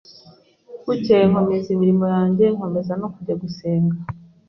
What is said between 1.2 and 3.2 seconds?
nkomeza imirimo yanjye nkomeza no